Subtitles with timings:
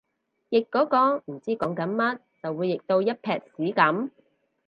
[0.49, 4.09] 譯嗰個唔知講緊乜就會譯到一坺屎噉